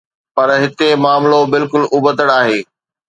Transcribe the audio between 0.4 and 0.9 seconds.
هتي